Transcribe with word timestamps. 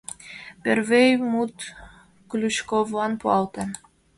Пӧрвӧй 0.63 1.09
мут 1.31 1.55
Ключковлан 2.29 3.11
пуалте. 3.21 3.63